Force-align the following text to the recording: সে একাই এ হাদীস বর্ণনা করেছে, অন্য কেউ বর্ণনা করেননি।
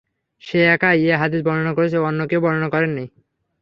সে 0.43 0.59
একাই 0.67 0.97
এ 1.05 1.13
হাদীস 1.21 1.41
বর্ণনা 1.43 1.73
করেছে, 1.77 1.97
অন্য 2.07 2.19
কেউ 2.29 2.39
বর্ণনা 2.45 2.69
করেননি। 2.73 3.05